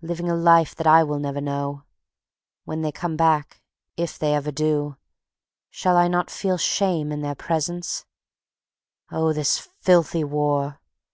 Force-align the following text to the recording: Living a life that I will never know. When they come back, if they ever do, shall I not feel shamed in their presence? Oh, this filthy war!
Living 0.00 0.30
a 0.30 0.34
life 0.34 0.74
that 0.74 0.86
I 0.86 1.04
will 1.04 1.18
never 1.18 1.38
know. 1.42 1.82
When 2.64 2.80
they 2.80 2.90
come 2.90 3.14
back, 3.14 3.60
if 3.94 4.18
they 4.18 4.32
ever 4.34 4.50
do, 4.50 4.96
shall 5.68 5.98
I 5.98 6.08
not 6.08 6.30
feel 6.30 6.56
shamed 6.56 7.12
in 7.12 7.20
their 7.20 7.34
presence? 7.34 8.06
Oh, 9.12 9.34
this 9.34 9.58
filthy 9.80 10.24
war! 10.24 10.80